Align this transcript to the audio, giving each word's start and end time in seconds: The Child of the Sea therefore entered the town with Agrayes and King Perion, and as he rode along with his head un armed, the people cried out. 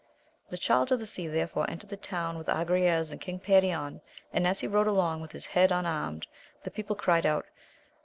The 0.49 0.57
Child 0.57 0.91
of 0.91 0.97
the 0.97 1.05
Sea 1.05 1.27
therefore 1.27 1.69
entered 1.69 1.91
the 1.91 1.95
town 1.95 2.35
with 2.35 2.47
Agrayes 2.47 3.11
and 3.11 3.21
King 3.21 3.37
Perion, 3.39 4.01
and 4.33 4.47
as 4.47 4.59
he 4.61 4.65
rode 4.65 4.87
along 4.87 5.21
with 5.21 5.31
his 5.31 5.45
head 5.45 5.71
un 5.71 5.85
armed, 5.85 6.25
the 6.63 6.71
people 6.71 6.95
cried 6.95 7.23
out. 7.27 7.45